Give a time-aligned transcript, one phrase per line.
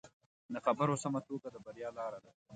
[0.53, 2.31] د خبرو سمه توګه د بریا لاره ده